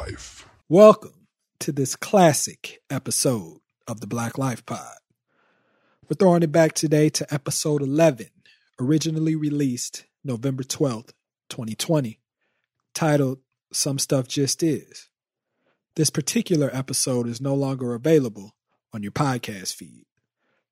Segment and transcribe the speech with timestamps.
[0.00, 0.48] Life.
[0.70, 1.26] Welcome
[1.58, 4.96] to this classic episode of the Black Life Pod.
[6.08, 8.28] We're throwing it back today to episode 11,
[8.80, 11.10] originally released November 12th,
[11.50, 12.18] 2020,
[12.94, 13.40] titled
[13.74, 15.10] Some Stuff Just Is.
[15.96, 18.56] This particular episode is no longer available
[18.94, 20.06] on your podcast feed.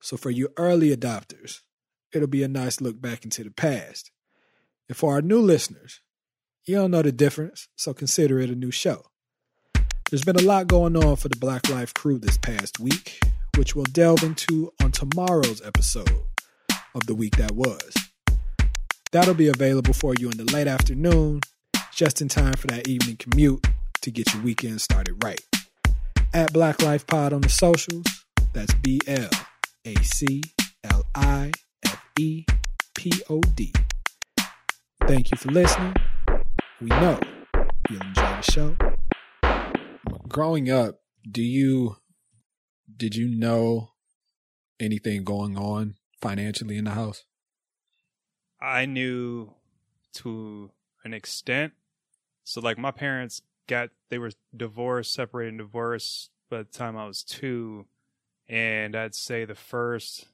[0.00, 1.60] So for you early adopters,
[2.14, 4.10] it'll be a nice look back into the past.
[4.88, 6.00] And for our new listeners,
[6.64, 9.04] you don't know the difference, so consider it a new show.
[10.10, 13.20] There's been a lot going on for the Black Life crew this past week,
[13.58, 16.22] which we'll delve into on tomorrow's episode
[16.94, 17.92] of the week that was.
[19.12, 21.40] That'll be available for you in the late afternoon,
[21.92, 23.66] just in time for that evening commute
[24.00, 25.42] to get your weekend started right.
[26.32, 28.06] At Black Life Pod on the socials,
[28.54, 29.28] that's B L
[29.84, 30.40] A C
[30.84, 31.52] L I
[31.84, 32.46] F E
[32.94, 33.74] P O D.
[35.06, 35.94] Thank you for listening.
[36.80, 37.20] We know
[37.90, 38.76] you'll enjoy the show.
[40.28, 41.96] Growing up, do you
[42.94, 43.92] did you know
[44.78, 47.24] anything going on financially in the house?
[48.60, 49.54] I knew
[50.14, 50.70] to
[51.04, 51.72] an extent.
[52.44, 57.06] So like my parents got they were divorced, separated and divorced by the time I
[57.06, 57.86] was two.
[58.48, 60.26] And I'd say the first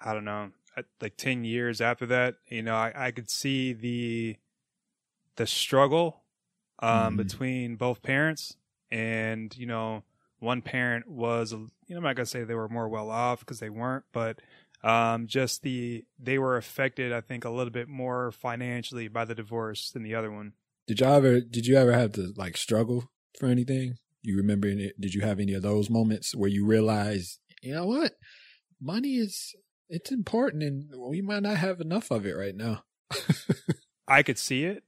[0.00, 3.72] I don't know, uh, like ten years after that, you know, I, I could see
[3.72, 4.36] the
[5.36, 6.22] the struggle
[6.80, 7.16] um, Mhm.
[7.18, 8.56] between both parents,
[8.90, 10.04] and you know,
[10.38, 13.60] one parent was, you know, I'm not gonna say they were more well off because
[13.60, 14.40] they weren't, but
[14.84, 19.34] um, just the they were affected, I think, a little bit more financially by the
[19.34, 20.52] divorce than the other one.
[20.86, 23.98] Did y'all ever did you ever have to like struggle for anything?
[24.22, 27.86] You remember any, did you have any of those moments where you realize, you know
[27.86, 28.12] what?
[28.80, 29.54] Money is
[29.88, 32.84] it's important and we might not have enough of it right now.
[34.08, 34.84] I could see it.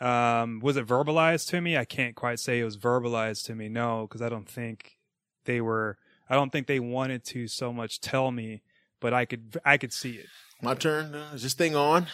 [0.00, 1.76] Um, was it verbalized to me?
[1.76, 3.68] I can't quite say it was verbalized to me.
[3.68, 4.96] No, because I don't think
[5.44, 5.98] they were.
[6.28, 8.62] I don't think they wanted to so much tell me,
[9.00, 9.58] but I could.
[9.64, 10.26] I could see it.
[10.60, 11.14] My turn.
[11.14, 12.06] Uh, is this thing on?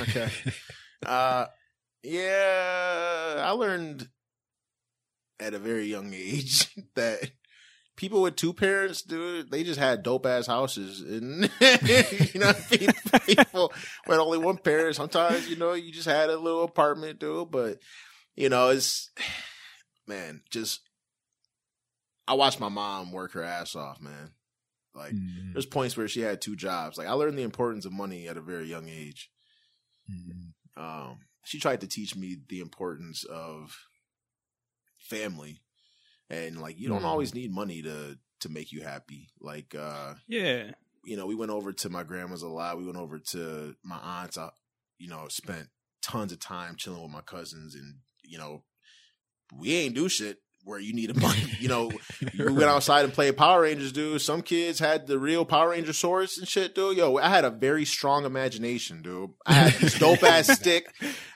[0.00, 0.30] Okay.
[1.06, 1.46] uh,
[2.02, 4.08] yeah, I learned
[5.40, 7.30] at a very young age that
[7.98, 11.42] people with two parents, dude, they just had dope ass houses, and
[12.32, 12.94] you know, people,
[13.26, 13.72] people
[14.06, 14.94] with only one parent.
[14.96, 17.50] Sometimes, you know, you just had a little apartment, dude.
[17.50, 17.78] But
[18.36, 19.10] you know, it's
[20.06, 20.80] man, just
[22.26, 24.30] I watched my mom work her ass off, man.
[24.94, 25.52] Like Mhm.
[25.52, 26.96] there's points where she had two jobs.
[26.98, 29.30] Like I learned the importance of money at a very young age.
[30.10, 30.52] Mhm.
[30.76, 33.76] Um, she tried to teach me the importance of
[34.98, 35.62] family,
[36.30, 37.06] and like you don't Mhm.
[37.06, 39.28] always need money to to make you happy.
[39.40, 40.72] Like uh, Yeah.
[41.04, 42.78] you know, we went over to my grandma's a lot.
[42.78, 44.36] We went over to my aunt's.
[44.38, 44.50] I,
[44.98, 45.68] you know, spent
[46.02, 48.64] tons of time chilling with my cousins, and you know,
[49.52, 50.38] we ain't do shit
[50.68, 51.38] where you needed money.
[51.58, 51.90] You know,
[52.38, 54.20] we went outside and played Power Rangers, dude.
[54.20, 56.96] Some kids had the real Power Ranger swords and shit, dude.
[56.96, 59.30] Yo, I had a very strong imagination, dude.
[59.44, 60.86] I had this dope ass stick.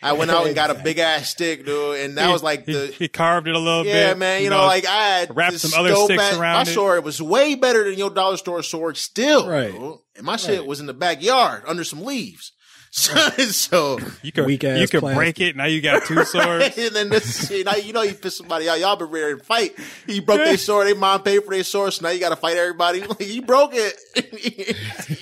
[0.01, 2.67] I went out and got a big ass stick, dude, and that He- was like
[2.67, 3.95] the he carved it a little bit.
[3.95, 4.43] yeah, man.
[4.45, 6.67] You know, like I had wrapped some other sticks ass- around My it.
[6.75, 9.49] sword was way better than your dollar store sword, still.
[9.49, 9.73] Right.
[9.73, 9.99] dude.
[10.15, 12.53] And my shit was in the backyard under some leaves.
[12.95, 15.17] So, so you can Weak ass you could plastic.
[15.17, 15.57] break it.
[15.57, 16.77] Now you got two swords.
[16.77, 18.79] and then this, you know, you know, you piss somebody out.
[18.81, 19.75] Y'all been ready to fight.
[20.07, 20.87] You broke their sword.
[20.89, 21.95] They mom paid for their sword.
[21.95, 23.01] So now you got to fight everybody.
[23.09, 23.99] Like, you broke it.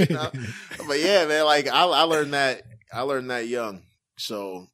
[0.00, 0.30] You know?
[0.88, 1.44] But yeah, man.
[1.44, 2.62] Like I, I learned that.
[2.92, 3.82] I learned that young.
[4.18, 4.66] So,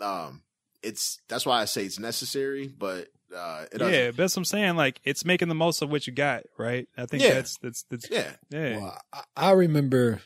[0.00, 0.40] um,
[0.82, 4.76] it's that's why I say it's necessary, but uh, it yeah, that's what I'm saying.
[4.76, 6.88] Like it's making the most of what you got, right?
[6.96, 7.34] I think Yeah.
[7.34, 8.30] that's that's that's Yeah.
[8.50, 8.78] yeah.
[8.78, 10.20] Well, I, I remember,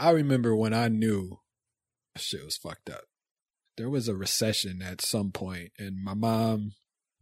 [0.00, 1.40] I remember when I knew
[2.16, 3.04] shit was fucked up.
[3.76, 6.72] There was a recession at some point, and my mom,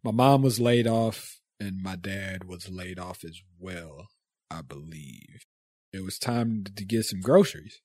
[0.04, 4.06] my mom was laid off, and my dad was laid off as well.
[4.48, 5.44] I believe
[5.92, 7.80] it was time to get some groceries,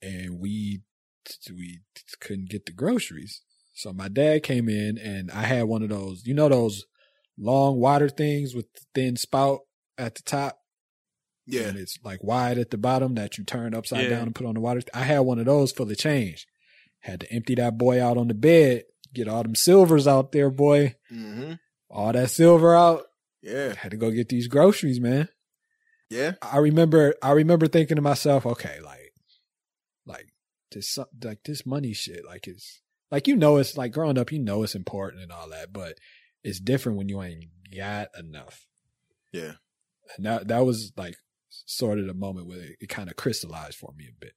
[0.00, 0.82] and we
[1.52, 1.80] we
[2.20, 3.42] couldn't get the groceries.
[3.74, 6.84] So my dad came in, and I had one of those, you know, those
[7.36, 9.60] long water things with the thin spout
[9.98, 10.59] at the top
[11.50, 11.68] Yeah.
[11.68, 14.10] and it's like wide at the bottom that you turn upside Yeah.
[14.10, 14.82] down and put on the water.
[14.94, 16.46] I had one of those for the change.
[17.00, 20.50] Had to empty that boy out on the bed, get all them silvers out there,
[20.50, 20.96] boy.
[21.12, 21.54] Mm-hmm.
[21.88, 23.04] All that silver out.
[23.42, 23.74] Yeah.
[23.74, 25.28] Had to go get these groceries, man.
[26.10, 26.32] Yeah.
[26.42, 29.12] I remember, I remember thinking to myself, okay, like,
[30.06, 30.26] like
[30.72, 32.80] this, like this money shit, like it's,
[33.10, 35.94] like you know, it's like growing up, you know, it's important and all that, but
[36.44, 37.44] it's different when you ain't
[37.74, 38.66] got enough.
[39.32, 39.52] Yeah.
[40.16, 41.16] And that that was like
[41.50, 44.34] sort of the moment where it, it kind of crystallized for me a bit.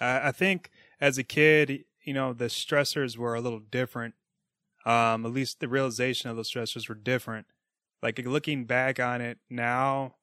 [0.00, 0.70] I, I think
[1.00, 4.14] as a kid, you know the stressors were a little different.
[4.84, 7.46] Um, at least the realization of those stressors were different.
[8.02, 10.14] Like looking back on it now,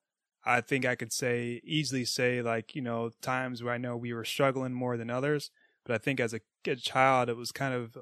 [0.46, 4.14] I think I could say easily say like you know times where I know we
[4.14, 5.52] were struggling more than others,
[5.86, 7.98] but I think as a, a child it was kind of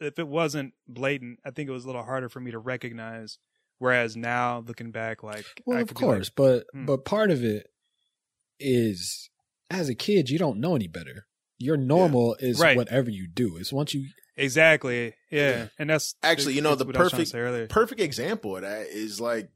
[0.00, 3.38] if it wasn't blatant, I think it was a little harder for me to recognize.
[3.80, 6.84] Whereas now, looking back, like well, I of could be course, like, but hmm.
[6.86, 7.66] but part of it
[8.58, 9.30] is
[9.70, 11.26] as a kid you don't know any better.
[11.58, 12.76] Your normal is Right.
[12.76, 13.56] whatever you do.
[13.56, 14.06] It's once you
[14.36, 15.50] exactly, yeah.
[15.50, 15.66] Yeah.
[15.78, 17.66] and that's Actually, you know, the what I was trying to perfect- earlier.
[17.66, 19.48] perfect example of that is like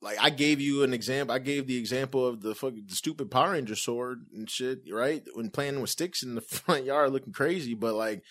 [0.00, 1.34] like I gave you an example.
[1.34, 5.22] I gave the example of the fucking the stupid Power Ranger sword and shit, right?
[5.34, 7.74] When playing with sticks in the front yard, looking crazy.
[7.74, 8.22] But like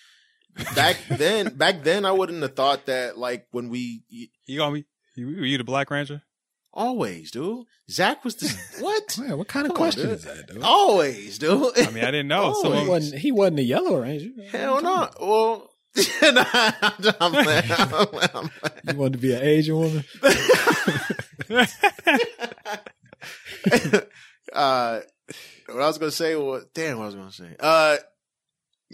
[0.74, 3.18] back then, back then, I wouldn't have thought that.
[3.18, 4.02] Like when we
[4.46, 4.84] You gonna be?
[5.16, 6.22] You, were you the Black Ranger?
[6.76, 7.64] always, dude.
[7.88, 8.48] Zack was the
[8.80, 9.16] what?
[9.18, 10.12] Man, what kind of Come question dude.
[10.18, 10.62] is that, dude?
[10.62, 11.78] Always, dude.
[11.78, 12.52] I mean, I didn't know.
[12.56, 14.30] Oh, Someone he wasn't he wasn't the yellow ranger.
[14.50, 15.08] Hell no.
[15.20, 15.70] Well.
[16.22, 16.44] Nah,
[17.20, 17.46] I'm I'm
[18.34, 18.50] I'm
[18.90, 20.04] You wanted to be an Asian woman?
[24.52, 25.00] uh,
[25.66, 27.56] what I was gonna say was, damn, what I was gonna say.
[27.60, 27.96] Uh,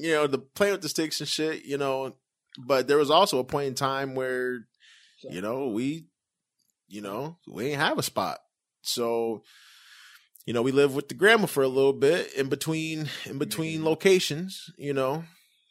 [0.02, 1.64] you know, the playing with the sticks and shit.
[1.64, 2.14] You know,
[2.58, 4.67] but there was also a point in time where,
[5.23, 6.06] you know, we,
[6.88, 8.38] you know, we ain't have a spot,
[8.82, 9.43] so.
[10.47, 13.85] You know, we lived with the grandma for a little bit in between in between
[13.85, 14.70] locations.
[14.79, 15.23] You know,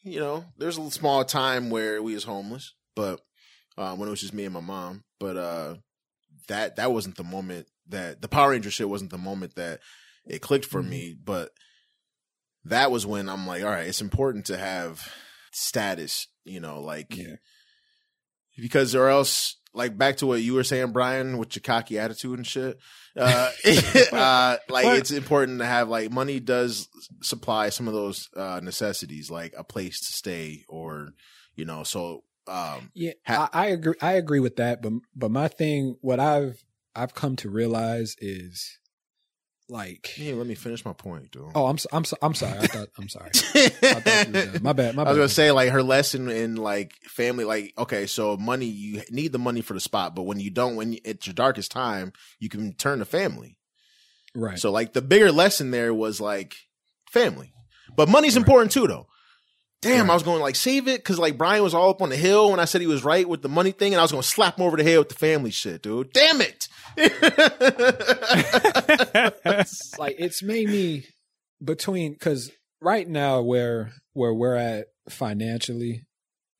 [0.03, 3.19] you know, there's a small time where we was homeless, but
[3.77, 5.03] uh, when it was just me and my mom.
[5.19, 5.75] But uh,
[6.47, 9.79] that that wasn't the moment that the Power Ranger shit wasn't the moment that
[10.25, 11.15] it clicked for me.
[11.21, 11.49] But
[12.69, 15.07] that was when I'm like, all right, it's important to have
[15.51, 16.27] status.
[16.45, 17.35] You know, like Yeah.
[18.57, 19.55] because or else.
[19.71, 22.79] Like back to what you were saying, Bryan, with your cocky attitude and shit.
[23.15, 23.51] Uh,
[24.11, 24.97] uh, like What?
[24.97, 26.89] it's important to have like money does
[27.21, 31.09] supply some of those uh, necessities, like a place to stay, or
[31.55, 31.83] you know.
[31.83, 33.93] So um, Yeah, Ha- I, I agree.
[34.01, 34.81] I agree with that.
[34.81, 36.63] But but my thing, what I've
[36.95, 38.67] I've come to realize is
[39.69, 41.43] like, hey, let me finish my point, dude.
[41.55, 42.57] oh, I'm so, I'm so, I'm sorry.
[42.59, 43.29] I thought I'm sorry.
[43.33, 44.59] Thought were done.
[44.63, 44.97] My bad.
[44.97, 49.01] I was gonna say like her lesson in like family, like okay, so money you
[49.11, 51.71] need the money for the spot, but when you don't, when you, it's your darkest
[51.71, 53.57] time, you can turn to family.
[54.33, 54.57] right.
[54.57, 56.55] So like the bigger lesson there was like
[57.11, 57.51] family,
[57.95, 58.41] but money's Right.
[58.41, 59.07] important too, though.
[59.81, 60.11] Damn, Right.
[60.11, 62.17] I was going to like save it because like Bryan was all up on the
[62.17, 64.21] hill when I said he was right with the money thing, and I was going
[64.23, 66.11] to slap him over the head with the family shit, dude.
[66.11, 66.67] Damn it!
[69.97, 71.05] like it's made me
[71.63, 76.05] between because right now where where we're at financially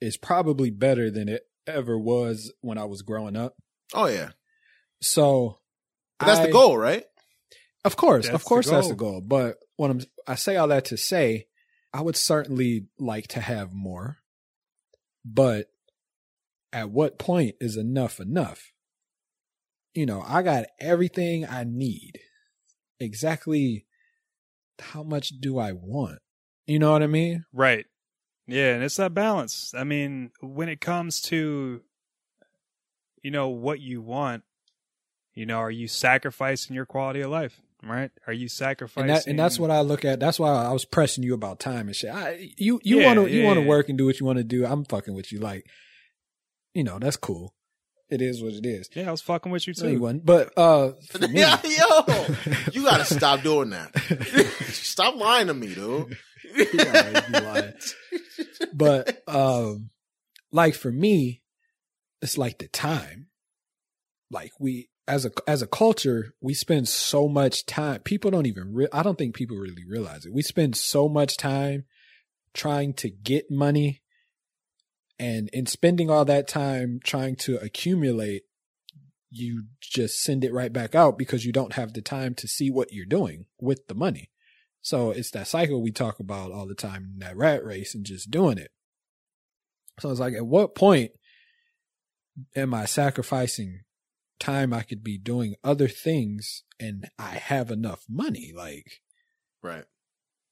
[0.01, 3.56] is probably better than it ever was when I was growing up.
[3.94, 4.30] oh yeah,
[5.01, 5.60] So
[6.19, 7.04] but that's I- the goal, right?
[7.86, 9.12] Of course, That's of the course, that's the goal.
[9.13, 9.22] goal.
[9.22, 11.48] But when I'm, I say all that to say,
[11.94, 14.18] I would certainly like to have more.
[15.25, 15.68] But
[16.71, 18.71] at what point is enough enough?
[19.94, 22.19] You know, I got everything I need.
[23.00, 23.86] Exactly
[24.80, 26.19] how much do I want?
[26.68, 27.45] You know what I mean?
[27.51, 27.86] Right.
[28.47, 29.74] Yeah, and it's that balance.
[29.75, 31.81] I mean, when it comes to
[33.21, 34.44] you know what you want,
[35.33, 37.62] you know, are you sacrificing your quality of life?
[37.81, 38.12] Right?
[38.28, 40.20] Are you sacrificing And that and that's what I look at.
[40.20, 42.10] That's why I was pressing you about time and shit.
[42.13, 43.68] I, you you Yeah, want to you want to yeah.
[43.70, 44.65] work and do what you want to do.
[44.65, 45.39] I'm fucking with you.
[45.39, 45.65] Like,
[46.74, 47.53] you know, that's cool.
[48.10, 48.89] It is what it is.
[48.96, 50.01] Yeah, I was fucking with you No, you too.
[50.01, 50.25] wasn't.
[50.25, 52.25] But uh, me, Yeah, yo,
[52.74, 53.96] you gotta stop doing that.
[54.72, 56.18] stop lying to me, dude.
[56.56, 57.74] You always be lying.
[58.74, 59.89] but um,
[60.51, 61.44] like for me,
[62.22, 63.27] it's like the time.
[64.32, 68.01] Like we as a as a culture, we spend so much time.
[68.01, 68.74] People don't even.
[68.74, 70.32] Re- I don't think people really realize it.
[70.32, 71.86] We spend so much time
[72.54, 74.04] trying to get money,
[75.18, 78.44] and in spending all that time trying to accumulate,
[79.32, 82.70] you just send it right back out because you don't have the time to see
[82.70, 84.30] what you're doing with the money.
[84.82, 88.30] So it's that cycle we talk about all the time, that rat race and just
[88.32, 88.72] doing it.
[90.00, 91.12] So it's like, at what point
[92.56, 93.82] am I sacrificing
[94.39, 98.53] time I could be doing other things and I have enough money?
[98.55, 99.01] Like,
[99.62, 99.86] Right.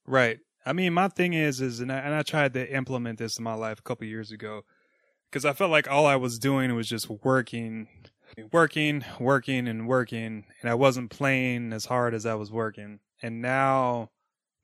[0.06, 0.40] Right.
[0.66, 3.44] I mean, my thing is, is and I, and I tried to implement this in
[3.44, 4.64] my life a couple years ago
[5.30, 7.88] because I felt like all I was doing was just working,
[8.52, 13.00] working, working, and working, and I wasn't playing as hard as I was working.
[13.22, 14.10] And now,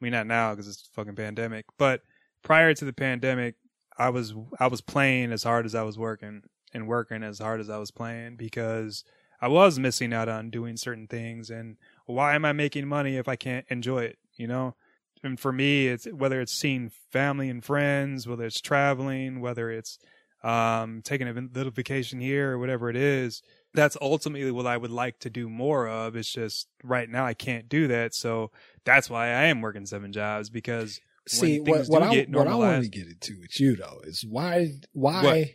[0.01, 2.01] I mean, not now because it's a fucking pandemic, but
[2.43, 3.55] prior to the pandemic,
[3.97, 6.41] I was I was playing as hard as I was working
[6.73, 9.03] and working as hard as I was playing because
[9.41, 11.49] I was missing out on doing certain things.
[11.49, 14.17] And why am I making money if I can't enjoy it?
[14.35, 14.75] You know
[15.23, 19.97] and for me, it's whether it's seeing family and friends, whether it's traveling, whether it's
[20.43, 23.41] um, taking a little vacation here or whatever it is.
[23.73, 26.15] That's ultimately what I would like to do more of.
[26.15, 28.51] It's just right now I can't do that, so
[28.83, 32.83] that's why I am working seven jobs because See, what, what I what I want
[32.83, 35.47] to get into with you though is why why What?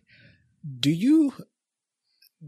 [0.81, 1.33] Do you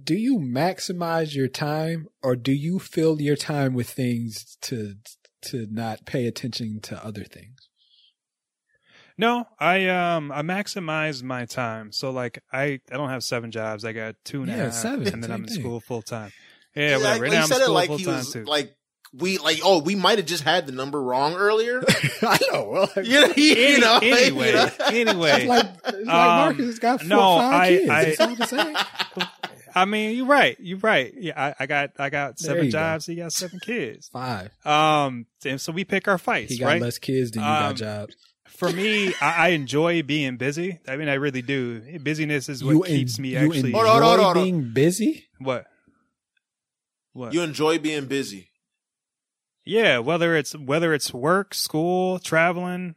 [0.05, 4.95] do you maximize your time or do you fill your time with things to
[5.43, 7.69] to not pay attention to other things?
[9.19, 11.93] No, I um I maximize my time.
[11.93, 13.85] So like I I don't have seven jobs.
[13.85, 15.61] I got two and a half, Yeah, seven, and then I'm in thing.
[15.61, 16.33] school full time.
[16.75, 17.13] Yeah, like, whatever.
[17.13, 18.45] like Right he now I'm in said it school like full he time was too.
[18.45, 18.77] like
[19.13, 21.83] we like oh we might have just had the number wrong earlier.
[22.23, 22.69] I know.
[22.71, 24.71] Well, you know, you Any- know, anyway, you know?
[24.87, 25.31] anyway.
[25.31, 27.69] it's like it's like Um, Markus has got four no, five I-
[28.05, 28.21] kids.
[28.21, 29.27] I- That's all I'm.
[29.75, 30.57] I mean, you're right.
[30.59, 31.13] You're right.
[31.17, 32.79] Yeah, I, I got I got seven you go.
[32.79, 33.07] jobs.
[33.07, 34.09] He got seven kids.
[34.09, 34.51] Five.
[34.67, 36.83] Um, and so we pick our fights, He got right?
[36.83, 38.17] less kids than you Um, got jobs.
[38.49, 40.81] For me, I, I enjoy being busy.
[40.89, 41.99] I mean, I really do.
[42.01, 43.59] Busyness is what You keeps en- me you actually.
[43.59, 44.43] enjoy Hold on, hold on, hold on.
[44.43, 45.27] being busy.
[45.39, 45.67] What?
[47.13, 47.33] What?
[47.33, 48.50] You enjoy being busy.
[49.65, 52.95] Yeah, whether it's whether it's work, school, traveling,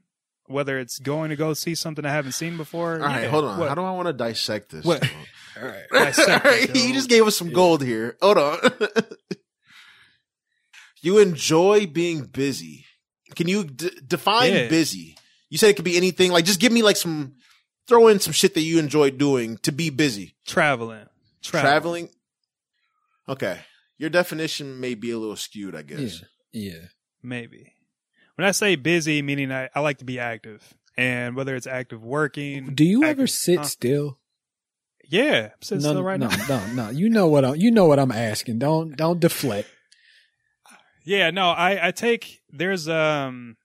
[0.47, 2.93] whether it's going to go see something I haven't seen before.
[2.95, 3.29] All right, yeah.
[3.29, 3.59] hold on.
[3.59, 3.69] What?
[3.69, 4.85] How do I want to dissect this?
[4.85, 5.03] What?
[5.61, 5.83] All right.
[5.91, 8.17] Dissect it, he just gave us some gold here.
[8.21, 8.59] Hold on.
[11.01, 12.85] you enjoy being busy.
[13.35, 14.69] Can you d- define Yeah.
[14.69, 15.17] busy?
[15.49, 16.31] You said it could be anything.
[16.31, 17.35] Like, just give me like some,
[17.87, 20.35] throw in some shit that you enjoy doing to be busy.
[20.45, 21.05] traveling,
[21.41, 22.09] Traveling.
[23.27, 23.59] Okay,
[23.97, 25.75] your definition may be a little skewed.
[25.75, 26.23] I guess.
[26.53, 26.87] Yeah.
[27.21, 27.73] maybe.
[28.35, 32.03] When I say busy, meaning I, I like to be active, and whether it's active
[32.03, 32.73] working.
[32.73, 33.65] Do you ever sit huh?
[33.65, 34.19] still?
[35.07, 36.47] Yeah, I'm sitting no, still right no, now.
[36.47, 36.89] no, no.
[36.89, 37.55] You know what I'm.
[37.55, 38.59] You know what I'm asking.
[38.59, 39.69] Don't don't deflect.
[41.05, 43.57] Yeah, no, I I take there's um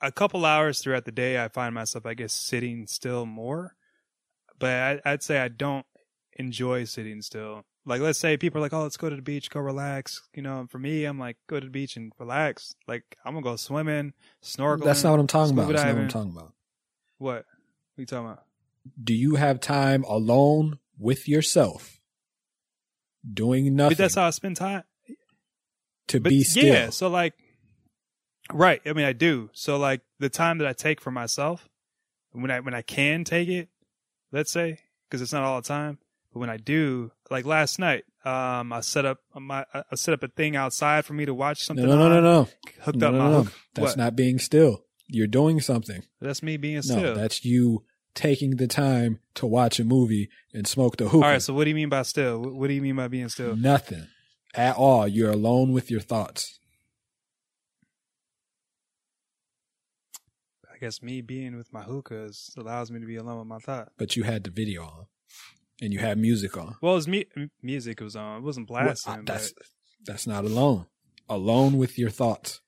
[0.00, 3.76] a couple hours throughout the day I find myself I guess sitting still more,
[4.58, 5.84] but I, I'd say I don't
[6.38, 7.66] enjoy sitting still.
[7.86, 10.20] Like let's say people are like, oh, let's go to the beach, go relax.
[10.34, 12.74] You know, for me, I'm like, go to the beach and relax.
[12.86, 14.84] Like I'm gonna go swimming, snorkeling.
[14.84, 15.68] That's not what I'm talking about.
[15.72, 16.52] That's not what I'm talking about.
[17.18, 17.34] What?
[17.34, 17.38] What
[17.98, 18.44] are you talking about?
[19.02, 22.00] Do you have time alone with yourself,
[23.30, 24.84] doing nothing But that's how I spend time.
[26.08, 26.64] to But be still?
[26.64, 27.34] yeah, so like,
[28.52, 28.80] right.
[28.86, 29.50] I mean, I do.
[29.52, 31.68] So like the time that I take for myself,
[32.32, 33.68] when I when I can take it,
[34.32, 35.98] let's say, because it's not all the time,
[36.32, 40.22] but when I do, like last night, um, I set up my I set up
[40.22, 41.86] a thing outside for me to watch something.
[41.86, 42.48] no, no, no, no.
[42.80, 43.48] Hooked no, up no, my no.
[43.74, 44.84] That's not being still.
[45.06, 46.02] You're doing something.
[46.20, 47.14] That's me being No, still.
[47.14, 47.84] that's you
[48.14, 51.16] taking the time to watch a movie and smoke the hookah.
[51.24, 51.42] all right.
[51.42, 52.40] So what do you mean by still?
[52.40, 53.56] What, what do you mean by being still?
[53.56, 54.06] Nothing
[54.54, 55.08] at all.
[55.08, 56.58] You're alone with your thoughts.
[60.72, 63.90] I guess me being with my hookahs allows me to be alone with my thoughts.
[63.98, 65.06] But you had the video on,
[65.80, 66.76] and you had music on.
[66.82, 68.38] Well, it was mu- music was on.
[68.38, 69.12] It wasn't Well, blasting.
[69.12, 69.54] uh, but- that's
[70.04, 70.86] that's not alone.
[71.28, 72.60] Alone with your thoughts.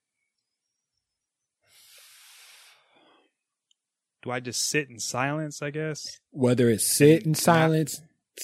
[4.22, 5.62] do I just sit in silence?
[5.62, 6.06] I guess.
[6.30, 8.00] Whether it's sit in silence,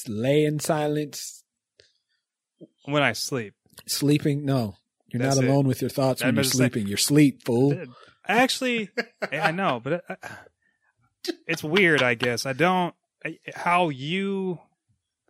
[0.08, 1.44] lay in silence,
[2.84, 3.54] when I sleep.
[3.86, 4.44] sleeping.
[4.44, 4.74] No,
[5.08, 5.48] you're That's not it.
[5.50, 6.86] alone with your thoughts I'm when you're sleeping.
[6.88, 7.80] You're sleep, fool.
[8.26, 8.90] Actually,
[9.32, 10.16] I know, but uh,
[11.46, 12.02] it's weird.
[12.02, 12.94] I guess I don't.
[13.24, 14.60] I- How you,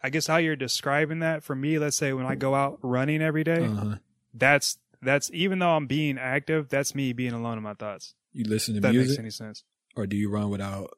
[0.02, 1.78] I guess how you're describing that for me.
[1.78, 3.96] Let's say when I go out running every day, Uh-huh.
[4.34, 8.14] that's that's even though I'm being active, that's me being alone in my thoughts.
[8.32, 9.64] You listen to that makes music, any sense.
[9.96, 10.90] or do you run without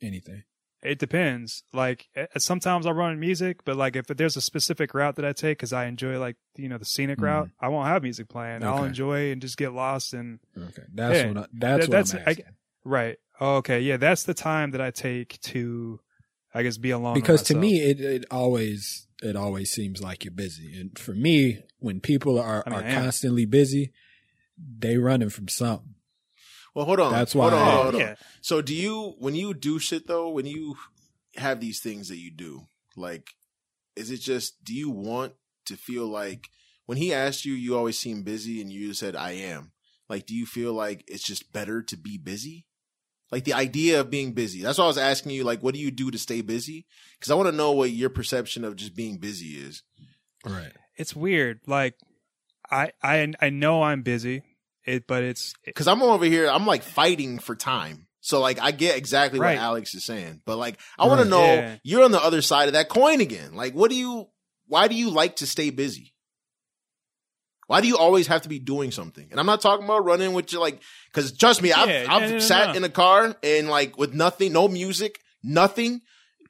[0.00, 0.44] anything?
[0.82, 1.64] It depends.
[1.72, 2.06] Like
[2.38, 5.72] sometimes I'll run music, but like if there's a specific route that I take because
[5.72, 7.22] I enjoy like you know the scenic Mhm.
[7.22, 8.62] route, I won't have music playing.
[8.62, 11.90] I'll enjoy and just get lost and Okay, that's Yeah, what I, that's that- what
[11.90, 12.44] that's- I'm I- asking.
[12.84, 13.16] Right.
[13.40, 13.80] Okay.
[13.80, 15.98] Yeah, that's the time that I take to,
[16.56, 17.14] I guess, be alone.
[17.14, 21.62] because to me, it, it always it always seems like you're busy, and for me,
[21.78, 23.92] when people are I mean, are constantly busy,
[24.78, 25.94] they running from something.
[26.74, 27.12] Well, hold on.
[27.12, 28.00] That's Hold why- on, oh hold on.
[28.00, 30.28] yeah, So, do you when you do shit though?
[30.30, 30.76] When you
[31.36, 32.62] have these things that you do,
[32.96, 33.30] like,
[33.94, 34.62] is it just?
[34.64, 35.34] Do you want
[35.66, 36.48] to feel like
[36.86, 39.72] when he asked you, you always seem busy, and you said, "I am."
[40.08, 42.66] Like, do you feel like it's just better to be busy?
[43.32, 44.62] Like the idea of being busy.
[44.62, 45.42] That's why I was asking you.
[45.44, 46.86] Like, what do you do to stay busy?
[47.18, 49.82] Because I want to know what your perception of just being busy is.
[50.44, 50.72] Right.
[50.96, 51.60] it's weird.
[51.66, 51.94] Like,
[52.70, 54.42] I I I know I'm busy,
[54.84, 58.06] it but it's Because I'm over here, I'm like fighting for time.
[58.20, 59.56] So like I get exactly Right.
[59.56, 61.76] what Alex is saying, but like I want to know Yeah.
[61.84, 63.54] you're on the other side of that coin again.
[63.54, 64.28] Like, what do you?
[64.68, 66.12] Why do you like to stay busy?
[67.66, 69.26] Why do you always have to be doing something?
[69.30, 72.22] And I'm not talking about running with you, like, because trust me, I've, Yeah, I've
[72.22, 72.74] no, no, sat no.
[72.74, 76.00] in a car and like with nothing, no music, nothing,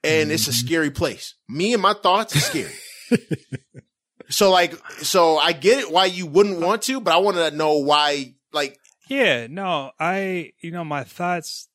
[0.04, 0.66] and it's a Mm-hmm.
[0.66, 1.34] scary place.
[1.48, 2.72] Me and my thoughts are scary.
[4.28, 7.50] so like, so I get it why you wouldn't want to, but I want to
[7.50, 11.68] know why, like, Yeah, no, I you know my thoughts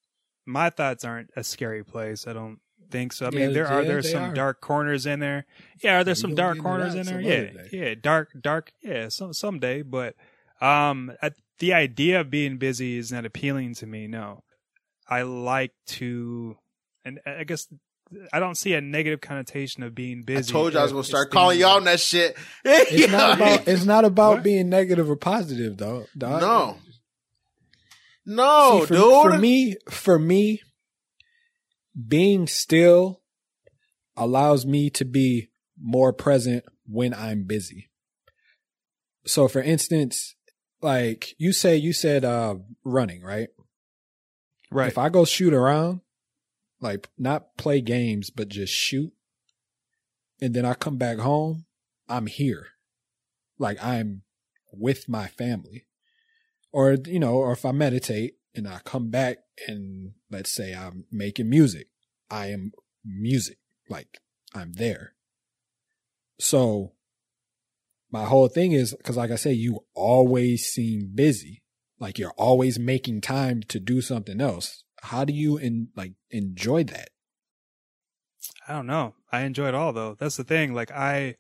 [0.46, 2.28] my thoughts aren't a scary place.
[2.28, 2.60] I don't
[2.92, 3.26] think so.
[3.28, 4.34] I mean, Yeah, there are yeah, there they some are.
[4.34, 5.46] dark corners in there.
[5.82, 7.22] Yeah, are there We some dark corners in there?
[7.22, 7.70] Yeah, day.
[7.72, 8.72] yeah, dark dark.
[8.84, 10.16] Yeah, some someday, but
[10.62, 14.08] um I, the idea of being busy is not appealing to me.
[14.08, 14.44] No.
[15.10, 16.58] I like to
[17.04, 17.68] and I guess
[18.34, 20.52] I don't see a negative connotation of being busy.
[20.52, 22.38] I told you I was gonna start calling y'all on that shit.
[22.66, 24.44] It's not about it's not about What?
[24.44, 26.06] being negative or positive though.
[26.18, 26.42] dog.
[26.42, 26.78] no,
[28.26, 29.22] no, See, for, dude.
[29.34, 30.62] for me, for me,
[32.08, 33.22] being still
[34.16, 37.90] allows me to be more present when I'm busy.
[39.26, 40.36] So for instance,
[40.82, 43.50] like you say you said uh running, right?
[44.72, 44.88] Right.
[44.88, 46.02] If I go shoot around,
[46.80, 49.12] like not play games, but just shoot,
[50.42, 51.66] and then I come back home,
[52.10, 52.68] I'm here.
[53.60, 54.24] Like I'm
[54.72, 55.86] with my family.
[56.72, 61.06] Or, you know, or if I meditate and I come back and let's say I'm
[61.12, 61.88] making music,
[62.30, 62.72] I am
[63.06, 63.58] music.
[63.90, 64.22] Like
[64.54, 65.14] I'm there.
[66.40, 66.94] So
[68.12, 71.62] my whole thing is because like I say, you always seem busy.
[72.00, 74.84] Like you're always making time to do something else.
[75.02, 77.10] How do you in like enjoy that?
[78.68, 79.16] I don't know.
[79.32, 80.16] I enjoy it all though.
[80.20, 80.74] That's the thing.
[80.74, 81.36] Like I,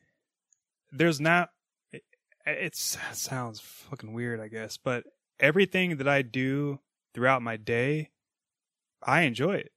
[0.91, 1.49] there's not.
[1.91, 2.03] It,
[2.45, 5.03] it sounds fucking weird, I guess, but
[5.39, 6.79] everything that I do
[7.13, 8.09] throughout my day,
[9.03, 9.71] I enjoy it.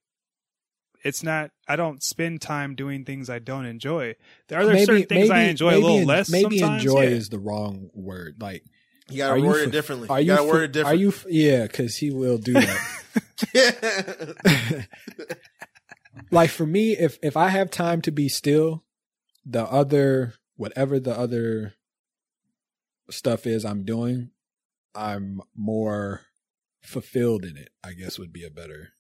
[1.05, 1.51] It's not.
[1.69, 4.15] I don't spend time doing things I don't enjoy.
[4.49, 6.31] There are there certain things I enjoy a little en- less.
[6.31, 7.09] Maybe sometimes, enjoy yeah.
[7.11, 8.37] is the wrong word.
[8.41, 8.65] Like,
[9.11, 10.09] you gotta word it differently.
[10.09, 10.95] are you, you gotta word it different.
[10.95, 11.09] Are you?
[11.09, 12.89] f- Yeah, because he will do that.
[16.31, 18.83] like for me, if if I have time to be still,
[19.45, 21.75] the other whatever the other
[23.11, 24.31] stuff is I'm doing,
[24.95, 26.23] I'm more
[26.85, 27.71] fulfilled in it.
[27.83, 28.93] I guess would be a better.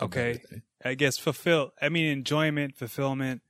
[0.00, 0.40] a better Okay.
[0.84, 1.72] I guess fulfill.
[1.80, 3.42] I mean, enjoyment, fulfillment.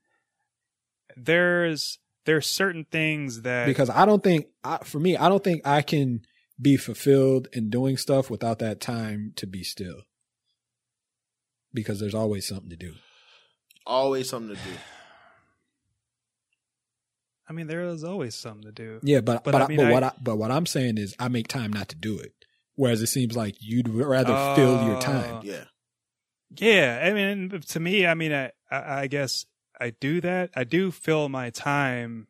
[1.17, 5.67] There's there's certain things that because I don't think I, for me, I don't think
[5.67, 6.23] I can
[6.61, 10.03] be fulfilled in doing stuff without that time to be still.
[11.75, 12.95] Because there's always something to do.
[13.87, 14.71] Always something to do.
[17.49, 19.01] I mean, there is always something to do.
[19.03, 20.99] Yeah, but But but I I mean, but I- what I, but what I'm saying
[20.99, 22.33] is I make time not to do it.
[22.75, 25.35] Whereas it seems like you'd rather fill your uh, time.
[25.37, 25.41] Oh.
[25.45, 25.65] Yeah.
[26.57, 29.47] Yeah, I mean, to me, I mean, I, I, I guess
[29.81, 30.51] I do that.
[30.55, 32.27] I do fill my time,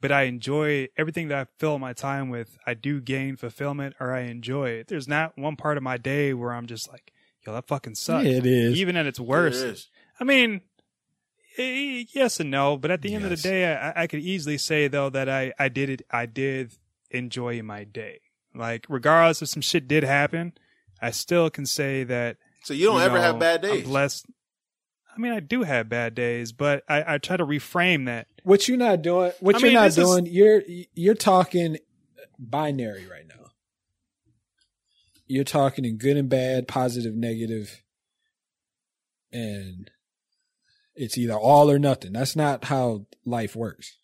[0.00, 2.58] but I enjoy everything that I fill my time with.
[2.66, 4.88] I do gain fulfillment, or I enjoy it.
[4.88, 7.12] There's not one part of my day where I'm just like,
[7.46, 8.76] "Yo, that fucking sucks." Yeah, it is.
[8.76, 9.64] Even at its worst.
[9.64, 9.88] is.
[10.18, 10.62] I mean,
[11.56, 14.88] yes and no, but at the end of the day, I, I could easily say
[14.88, 16.02] though that I, I did it.
[16.10, 16.72] I did
[17.10, 18.20] enjoy my day.
[18.58, 20.52] Like regardless if some shit did happen,
[21.00, 23.84] I still can say that So you don't you ever know, have bad days.
[23.84, 24.26] I'm blessed.
[25.16, 28.26] I mean, I do have bad days, but I, I try to reframe that.
[28.42, 30.62] what you're not doing what I you're mean, not this is- doing, you're
[30.94, 31.78] you're talking
[32.38, 33.34] binary right now.
[35.26, 37.82] You're talking in good and bad, positive, negative,
[39.32, 39.90] and
[40.94, 42.12] it's either all or nothing.
[42.14, 43.98] That's not how life works.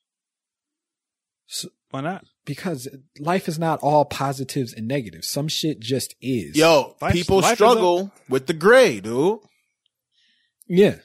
[1.90, 2.24] Why not?
[2.46, 5.28] Because life is not all positives and negatives.
[5.28, 6.56] Some shit just is.
[6.56, 9.38] Yo, Life- people life is struggle with the gray, dude.
[10.68, 10.96] Yeah.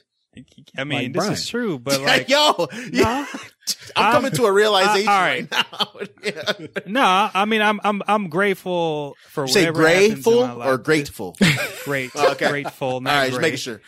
[0.78, 1.34] I mean, Like this Bryan.
[1.34, 3.26] is true, but like, Yo, yeah.
[3.32, 3.40] I'm
[4.06, 5.52] I'm- coming to a realization uh, all right.
[5.52, 5.68] right.
[5.74, 5.88] now.
[6.24, 6.68] Yeah.
[6.86, 10.66] no, I mean, I'm I'm I'm grateful for You say whatever happens in grateful my
[10.68, 11.38] or grateful?
[11.86, 12.50] Great, Okay.
[12.50, 13.82] grateful, All not right, just making sure.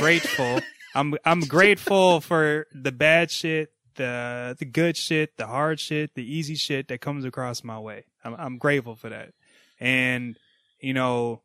[0.00, 0.60] grateful.
[0.94, 6.24] I'm I'm grateful for the bad shit, the the good shit, the hard shit, the
[6.24, 8.04] easy shit that comes across my way.
[8.24, 9.30] I'm I'm grateful for that.
[9.80, 10.36] And
[10.80, 11.42] you know,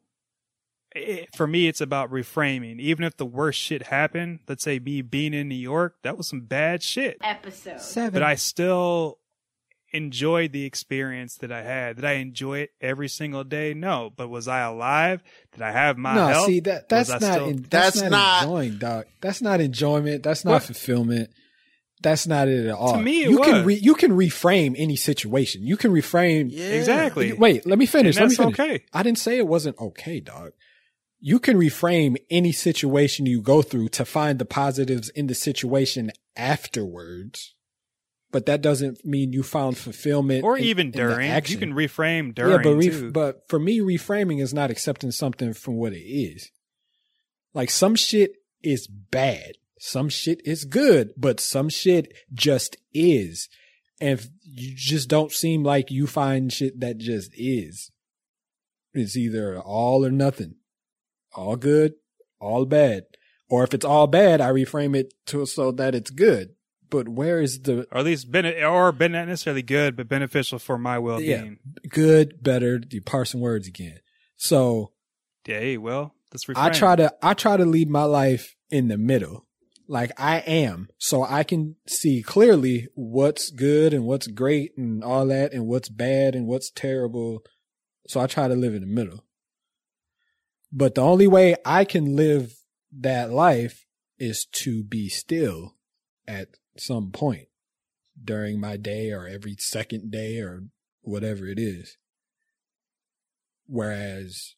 [0.95, 2.79] it, for me it's about reframing.
[2.79, 6.27] Even if the worst shit happened, let's say me being in New York, that was
[6.27, 7.17] some bad shit.
[7.23, 7.81] episode.
[7.81, 8.13] Seven.
[8.13, 9.17] But I still
[9.93, 11.97] enjoyed the experience that I had.
[11.97, 13.73] Did I enjoy it every single day?
[13.73, 14.09] No.
[14.15, 15.21] But was I alive?
[15.51, 16.45] Did I have my no, health?
[16.45, 19.05] see that that's not still- in, that's, That's not, not- enjoying, dog.
[19.19, 20.23] That's not enjoyment.
[20.23, 20.63] That's not What?
[20.63, 21.29] fulfillment.
[22.01, 22.93] That's not it at all.
[22.97, 25.63] To me, it you can re, you can reframe any situation.
[25.65, 26.47] You can reframe.
[26.51, 26.65] Yeah.
[26.69, 27.31] Exactly.
[27.33, 28.15] Wait, let me finish.
[28.17, 28.71] And Let me that's finish.
[28.77, 28.85] okay.
[28.91, 30.51] I didn't say it wasn't okay, dog.
[31.19, 36.11] You can reframe any situation you go through to find the positives in the situation
[36.35, 37.55] afterwards.
[38.31, 41.29] but that doesn't mean you found fulfillment or in- even in the during.
[41.47, 43.11] You can reframe during yeah, but ref- too.
[43.11, 46.49] but for me, reframing is not accepting something from what it is.
[47.53, 48.31] Like some shit
[48.63, 53.49] is bad, some shit is good, but some shit just is,
[53.99, 57.89] and if you just don't seem like you find shit that just is.
[58.93, 60.57] It's either all or nothing,
[61.33, 61.93] all good,
[62.39, 63.05] all bad,
[63.49, 66.49] or if it's all bad, I reframe it to so that it's good.
[66.91, 70.59] But where is the or at least been or been not necessarily good, but beneficial
[70.59, 71.57] for my well being.
[71.89, 72.79] good, better?
[72.87, 73.99] You parsing words again.
[74.37, 74.91] So
[75.47, 75.59] Yeah.
[75.59, 76.57] Hey, well, let's reframe.
[76.57, 79.47] I try to I try to lead my life in the middle.
[79.91, 80.87] Like I am.
[80.99, 85.89] So I can see clearly what's good and what's great and all that and what's
[85.89, 87.43] bad and what's terrible.
[88.07, 89.25] So I try to live in the middle.
[90.71, 92.53] But the only way I can live
[93.01, 93.85] that life
[94.17, 95.75] is to be still
[96.25, 97.49] at some point
[98.23, 100.67] during my day or every second day or
[101.01, 101.97] whatever it is.
[103.67, 104.55] Whereas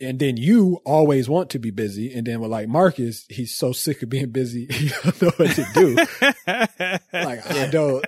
[0.00, 2.12] and then you always want to be busy.
[2.12, 5.50] And then with like Markus, he's so sick of being busy, he don't know what
[5.50, 5.94] to do.
[7.12, 8.04] like I don't,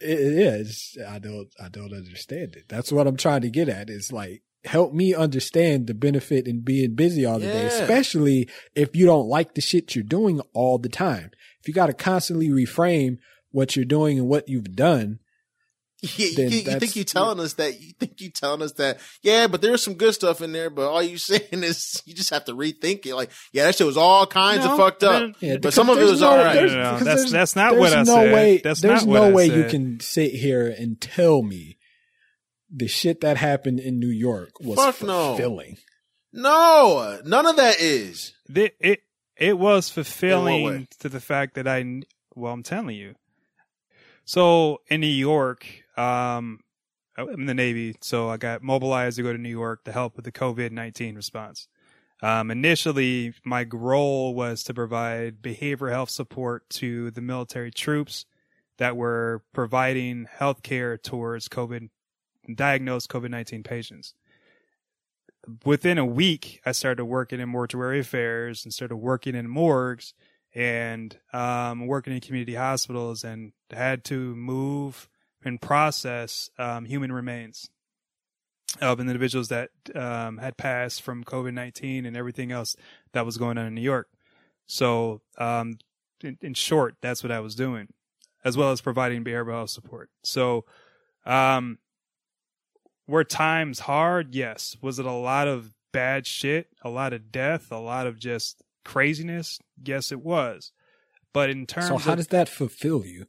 [0.00, 2.64] it, it is, I don't, I don't understand it.
[2.68, 6.60] That's what I'm trying to get at is like, help me understand the benefit in
[6.60, 10.76] being busy all the day, especially if you don't like the shit you're doing all
[10.76, 11.30] the time.
[11.60, 13.18] If you got to constantly reframe
[13.52, 15.20] what you're doing and what you've done,
[16.02, 17.78] Yeah, you, then you that's- think you telling us that?
[17.80, 18.98] You think you telling us that?
[19.22, 20.70] Yeah, but there's some good stuff in there.
[20.70, 23.14] But all you saying is you just have to rethink it.
[23.14, 25.34] Like, yeah, that shit was all kinds No, of fucked up.
[25.40, 26.54] Yeah, But some of it was no- all right.
[26.54, 26.92] there's- No, no, no.
[26.92, 28.32] because That's- there's- that's not what I no said.
[28.34, 31.76] Way, That's there's not no what I way you can sit here and tell me
[32.74, 35.76] the shit that happened in New York was Fuck fulfilling.
[36.32, 38.32] No, none of that is.
[38.48, 39.00] The- it
[39.36, 41.84] it was fulfilling to the fact that I
[42.34, 43.16] well I'm telling you.
[44.24, 45.66] So in New York,
[46.00, 46.60] um,
[47.16, 50.16] I'm in the Navy, so I got mobilized to go to New York to help
[50.16, 51.68] with the COVID nineteen response.
[52.22, 58.26] Um, initially, my role was to provide behavioral health support to the military troops
[58.78, 61.88] that were providing health care towards COVID
[62.54, 64.14] diagnosed COVID nineteen patients
[65.64, 70.14] within a week, I started working in mortuary affairs and started working in morgues
[70.54, 75.08] and um, working in community hospitals and had to move
[75.44, 77.70] and process um, human remains
[78.80, 82.76] of individuals that um, had passed from COVID 19 and everything else
[83.12, 84.08] that was going on in New York.
[84.66, 85.78] So, um,
[86.22, 87.88] in, in short, that's what I was doing,
[88.44, 90.10] as well as providing behavioral health support.
[90.22, 90.64] So,
[91.26, 91.78] um,
[93.08, 94.34] were times hard?
[94.34, 94.76] Yes.
[94.80, 96.68] Was it a lot of bad shit?
[96.82, 97.72] A lot of death?
[97.72, 99.58] A lot of just craziness?
[99.82, 100.72] Yes, it was.
[101.32, 103.26] But in terms So how of does that fulfill you?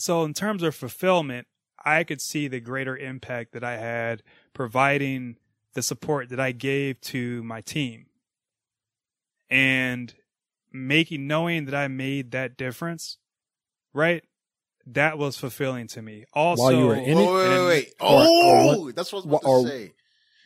[0.00, 1.46] So in terms of fulfillment,
[1.84, 5.36] I could see the greater impact that I had providing
[5.74, 8.06] the support that I gave to my team.
[9.48, 10.14] And
[10.72, 13.18] making knowing that I made that difference,
[13.92, 14.22] right?
[14.86, 16.24] That was fulfilling to me.
[16.32, 17.26] Also While you were in it?
[17.26, 17.94] Oh, wait, wait, wait.
[18.00, 19.92] Or- or Oh, what- that's what I was what- about to say.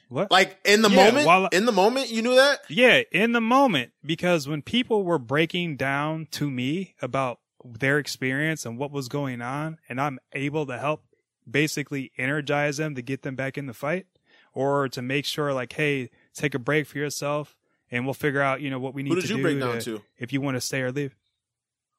[0.08, 0.30] what?
[0.30, 2.60] Like in the Yeah, moment, while- in the moment, you knew that.
[2.68, 8.66] Yeah, in the moment, because when people were breaking down to me about their experience
[8.66, 11.04] and what was going on, and I'm able to help
[11.50, 14.06] basically energize them to get them back in the fight
[14.52, 17.56] or to make sure, like, hey, take a break for yourself
[17.90, 19.60] and we'll figure out, you know, what we need Who to did you do break
[19.60, 21.16] down to- if you want to stay or leave.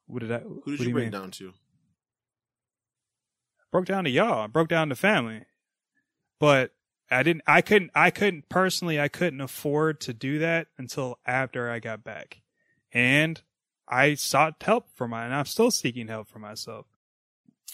[0.08, 1.12] What did I, Who did do you you break mean?
[1.12, 1.54] down to?
[3.72, 4.44] broke down to y'all.
[4.44, 5.44] I broke down to family.
[6.40, 6.72] But
[7.12, 11.70] I didn't I couldn't I couldn't personally I couldn't afford to do that until after
[11.70, 12.42] I got back.
[12.94, 13.42] And
[13.88, 16.86] I sought help for my and I'm still seeking help for myself.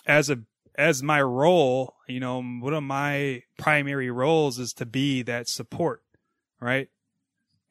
[0.05, 0.39] As a
[0.75, 6.01] as my role, you know, one of my primary roles is to be that support,
[6.59, 6.89] right?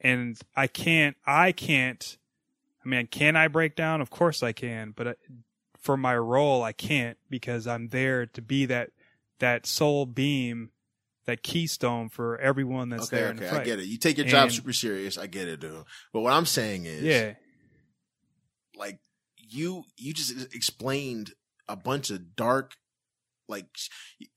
[0.00, 2.16] And I can't I can't
[2.84, 4.00] I mean, can I break down?
[4.00, 5.18] Of course I can, but
[5.78, 8.90] for my role, I can't because I'm there to be that
[9.38, 10.70] that soul beam,
[11.26, 13.60] that keystone for everyone that's okay, there in okay, the.
[13.60, 13.86] I get it.
[13.86, 15.18] You take your job And- super serious.
[15.18, 15.84] I get it, dude.
[16.12, 17.34] But what I'm saying is, Yeah,
[18.80, 18.98] like
[19.36, 21.32] you, you just explained
[21.68, 22.74] a bunch of dark,
[23.48, 23.66] like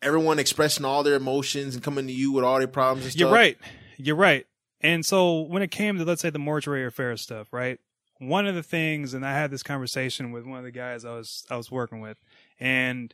[0.02, 3.20] everyone expressing all their emotions and coming to you with all their problems and stuff.
[3.22, 3.58] you're right.
[3.98, 4.46] You're right.
[4.82, 7.80] And so when it came to let's say the mortuary affairs stuff, right?
[8.20, 11.16] One of the things, and I had this conversation with one of the guys I
[11.16, 12.18] was I was working with,
[12.60, 13.14] and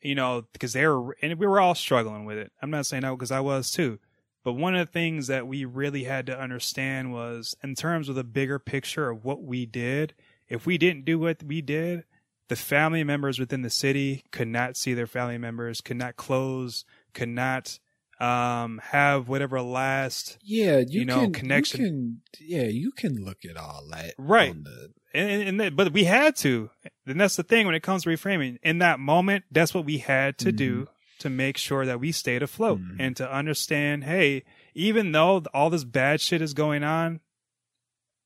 [0.00, 2.52] you know because they were and we were all struggling with it.
[2.62, 3.98] I'm not saying that because I was too,
[4.42, 8.14] but one of the things that we really had to understand was in terms of
[8.14, 10.14] the bigger picture of what we did.
[10.50, 12.04] If we didn't do what we did,
[12.48, 16.84] the family members within the city could not see their family members, could not close,
[17.14, 17.78] could not
[18.20, 21.80] um, have whatever last Yeah, you, You know, can, connection.
[21.80, 24.12] You can, yeah, you can look at all that.
[24.18, 24.52] Right.
[24.62, 26.70] the- and, and that- but we had to.
[27.06, 28.58] And that's the thing when it comes to reframing.
[28.62, 30.88] In that moment, that's what we had to do
[31.20, 32.96] to make sure that we stayed afloat Mhm.
[32.98, 34.42] and to understand, hey,
[34.74, 37.20] even though all this bad shit is going on,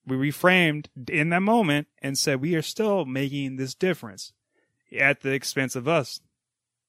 [0.06, 4.32] we reframed in that moment and said we are still making this difference
[4.96, 6.20] at the expense of us.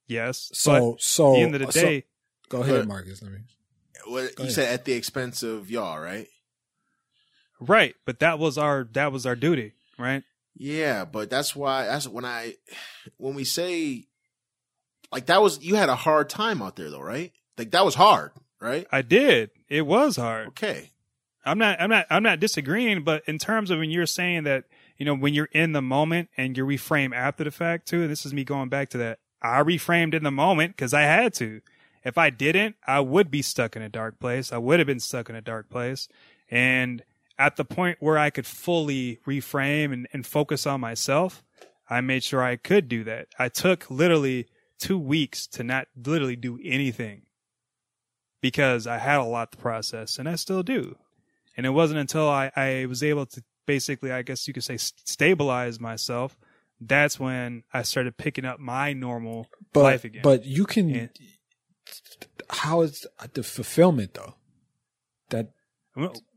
[0.08, 0.52] Yes.
[0.54, 2.06] so, so at the end of the so- day,
[2.50, 3.22] go ahead, Markus.
[3.22, 3.40] Let me.
[4.08, 4.52] What you ahead.
[4.52, 6.28] said at the expense of y'all, right?
[7.60, 7.96] right.
[8.06, 10.24] But that was our that was our duty, right?
[10.56, 12.54] Yeah, but that's why that's when I
[13.18, 14.06] when we say
[15.12, 17.32] like that was you had a hard time out there though, right?
[17.58, 18.86] Like that was hard, right?
[18.92, 19.50] I did.
[19.70, 20.50] It was hard.
[20.50, 20.92] Okay.
[21.46, 24.66] I'm not I'm not I'm not disagreeing, but in terms of when you're saying that,
[24.98, 28.10] you know, when you're in the moment and you reframe after the fact too, and
[28.10, 29.20] this is me going back to that.
[29.42, 31.62] I reframed in the moment because I had to.
[32.04, 34.52] If I didn't, I would be stuck in a dark place.
[34.52, 36.08] I would have been stuck in a dark place.
[36.50, 37.04] And
[37.38, 41.44] at the point where I could fully reframe and, and focus on myself,
[41.90, 43.28] I made sure I could do that.
[43.38, 44.48] I took literally
[44.80, 47.24] two weeks to not literally do anything
[48.42, 50.98] because I had a lot to process and I still do.
[51.58, 54.78] And it wasn't until I, I was able to basically, I guess you could say,
[54.78, 56.38] st- stabilize myself.
[56.82, 60.22] That's when I started picking up my normal But life again.
[60.24, 60.90] but you can.
[60.90, 61.08] Yeah.
[62.50, 64.36] How is the fulfillment though?
[65.30, 65.52] That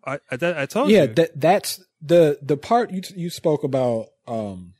[0.04, 1.08] I, I, I told yeah, you.
[1.08, 4.06] Yeah, that that's the the part you you spoke about.
[4.26, 4.74] Um,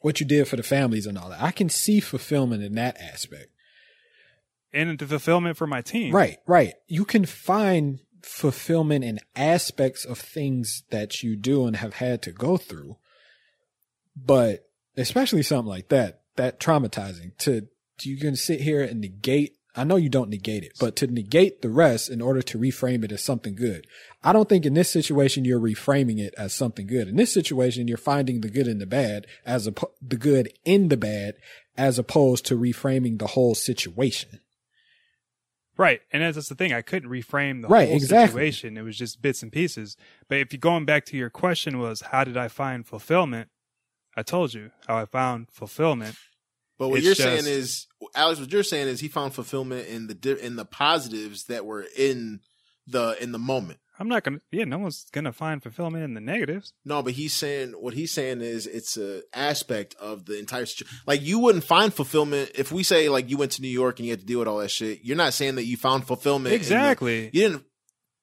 [0.00, 1.42] what you did for the families and all that.
[1.42, 3.48] I can see fulfillment in that aspect.
[4.72, 6.14] and the fulfillment for my team.
[6.14, 6.74] Right, right.
[6.86, 12.32] You can find fulfillment in aspects of things that you do and have had to
[12.32, 12.96] go through.
[14.16, 17.68] But especially something like that, that traumatizing to,
[18.02, 19.56] you can sit here and negate.
[19.74, 23.04] I know you don't negate it, but to negate the rest in order to reframe
[23.04, 23.86] it as something good.
[24.24, 27.08] I don't think in this situation you're reframing it as something good.
[27.08, 30.88] In this situation, you're finding the good in the bad as a, the good in
[30.88, 31.34] the bad
[31.76, 34.40] as opposed to reframing the whole situation.
[35.78, 36.00] Right.
[36.12, 36.72] And that's that's the thing.
[36.72, 38.28] I couldn't reframe the Right, whole exactly.
[38.50, 38.76] situation.
[38.78, 39.96] It was just bits and pieces.
[40.28, 43.48] But if you going back to your question was how did I find fulfillment?
[44.16, 46.16] I told you how I found fulfillment.
[46.78, 49.88] But what It's you're just- saying is, Alex, what you're saying is he found fulfillment
[49.88, 52.40] in the di- in the positives that were in
[52.86, 53.78] the in the moment.
[53.98, 56.72] I'm not gonna yeah, no one's gonna find fulfillment in the negatives.
[56.84, 60.98] No, but he's saying what he's saying is it's a aspect of the entire situation.
[61.06, 64.06] Like you wouldn't find fulfillment if we say like you went to New York and
[64.06, 65.00] you had to deal with all that shit.
[65.02, 66.46] You're not saying that you found fulfillment.
[66.54, 67.24] in the- Exactly.
[67.26, 67.64] you didn't.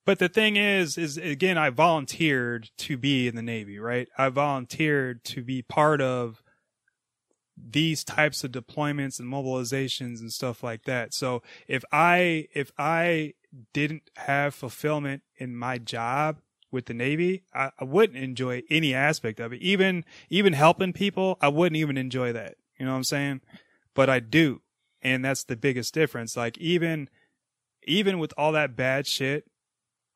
[0.05, 4.07] But the thing is, is again, I volunteered to be in the Navy, right?
[4.17, 6.43] I volunteered to be part of
[7.57, 11.13] these types of deployments and mobilizations and stuff like that.
[11.13, 13.33] So if I, if I
[13.73, 16.39] didn't have fulfillment in my job
[16.71, 19.61] with the Navy, I, I wouldn't enjoy any aspect of it.
[19.61, 22.55] Even, even helping people, I wouldn't even enjoy that.
[22.79, 23.41] You know what I'm saying?
[23.93, 24.61] But I do.
[25.01, 26.35] And that's the biggest difference.
[26.35, 27.09] Like even,
[27.83, 29.45] even with all that bad shit,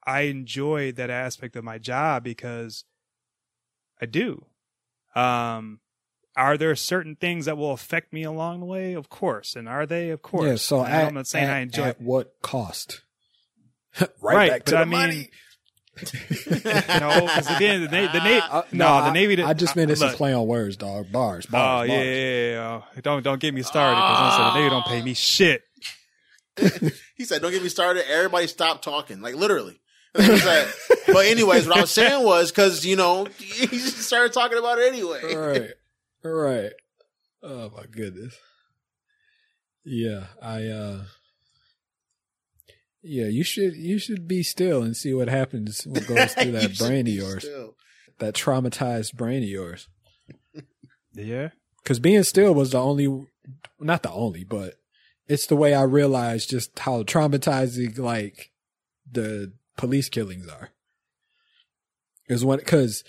[0.06, 2.86] I enjoy that aspect of my job because
[4.02, 4.46] I do.
[5.16, 5.82] Um,
[6.36, 8.94] are there certain things that will affect me along the way?
[8.94, 9.56] Of course.
[9.56, 10.10] And are they?
[10.12, 10.46] Of course.
[10.46, 13.02] Yeah, so at, I'm not saying at- I enjoy at what cost?
[14.22, 15.30] right, Right, back to but the I mean- money.
[16.00, 19.42] no, because again, the, Na- the Navy, Uh, no, the I- Navy.
[19.42, 21.12] I, just meant it's a look, play on words, dog.
[21.12, 21.90] Bars, Oh bars.
[21.90, 22.06] yeah, bars.
[22.06, 23.02] yeah, yeah, yeah.
[23.02, 25.64] Don't don't get me started because the Navy don't pay me shit.
[27.18, 29.80] He said, "Don't get me started." Everybody stop talking, like literally.
[30.14, 30.72] And he said-
[31.08, 34.78] but anyways, what I was saying was because you know he just started talking about
[34.78, 35.34] it anyway.
[35.34, 35.72] All right,
[36.24, 36.72] all right.
[37.42, 38.36] Oh my goodness.
[39.84, 40.66] Yeah, I.
[40.68, 41.04] uh
[43.08, 45.86] Yeah, you should you should be still and see what happens.
[45.88, 47.76] What goes through that brain of yours, still.
[48.20, 49.88] that traumatized brain of yours.
[51.18, 51.50] Yeah.
[51.82, 53.26] Because being still was the only,
[53.80, 54.76] not the only, but
[55.28, 58.52] it's the way I realized just how traumatizing like
[59.10, 60.70] the police killings are.
[62.28, 63.04] Is when because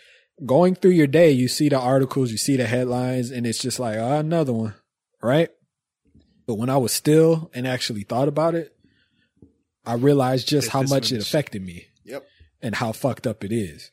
[0.47, 3.79] going through your day, you see the articles, you see the headlines, and it's just
[3.79, 4.75] like oh, another one,
[5.21, 5.51] right?
[6.47, 8.75] But when I was still and actually thought about it,
[9.87, 12.27] I realized just That how much it affected me Yep.
[12.63, 13.91] and how fucked up it is.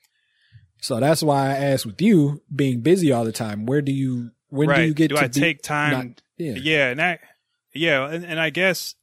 [0.81, 4.31] So that's why I asked with you being busy all the time, where do you
[4.49, 4.77] when right.
[4.77, 5.91] do you get do to I be, take time?
[5.91, 6.53] not- yeah.
[6.55, 7.19] yeah and I,
[7.73, 8.95] yeah and, and i guess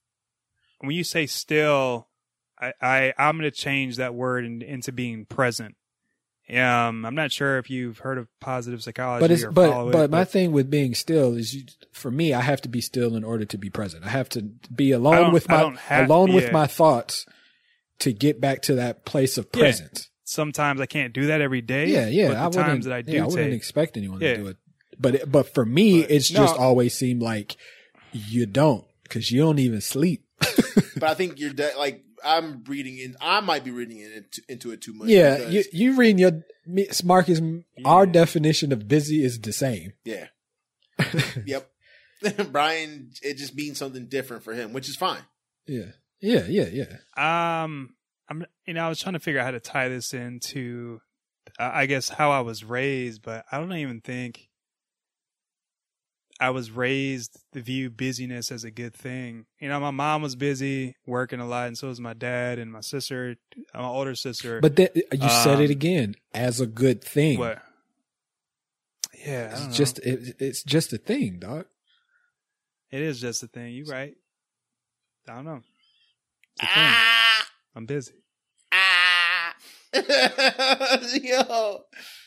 [0.81, 2.09] when you say still
[2.61, 5.75] i, I i'm going to change that word in, into being present
[6.53, 9.89] Um, I'm not sure if you've heard of positive psychology But it's or but follow
[9.89, 11.63] it, but my thing with being still is you,
[11.93, 14.05] for me, I have to be still in order to be present.
[14.05, 14.43] I have to
[14.75, 17.25] be alone with my have- alone with my thoughts
[18.01, 19.61] to get back to that place of Yeah.
[19.61, 20.09] presence.
[20.25, 21.89] sometimes I can't do that every day.
[21.89, 22.29] Yeah, yeah.
[22.29, 24.33] But the I wouldn't, times that I do yeah, I wouldn't take, expect anyone Yeah.
[24.33, 24.57] to do it.
[24.99, 26.41] But it- but for me, But- it's No.
[26.47, 27.57] just always seemed like
[28.13, 30.25] you don't because you don't even sleep.
[30.95, 33.17] But I think you're de- like I'm reading in.
[33.21, 35.09] I might be reading it into, into it too much.
[35.09, 37.41] yeah, because- you you reading your me- Markus.
[37.85, 39.93] Our definition of busy is the same.
[40.05, 40.27] yeah,
[41.47, 41.69] yep.
[42.53, 45.23] Bryan, it just means something different for him, which is fine.
[45.67, 45.87] Yeah,
[46.21, 46.67] yeah, yeah,
[47.17, 47.63] yeah.
[47.65, 47.95] Um,
[48.29, 51.01] I'm you know I was trying to figure out how to tie this into,
[51.59, 54.49] uh, I guess how I was raised, but I don't even think
[56.43, 59.47] I was raised to view busyness as a good thing.
[59.61, 62.73] You know, my mom was busy working a lot, and so was my dad and
[62.73, 63.37] my sister,
[63.73, 64.61] my older sister.
[64.61, 67.39] But that, you said it Um, again as a good thing.
[67.39, 67.63] what?
[69.25, 69.69] Yeah, I don't know.
[69.69, 71.67] It's just it, it's just a thing, dog.
[72.91, 73.73] it is just a thing.
[73.73, 74.15] You right?
[75.29, 75.61] I don't know.
[76.61, 76.75] It's a thing.
[76.77, 78.15] Ah, I'm busy.
[78.73, 79.55] ah.
[79.95, 81.85] yo,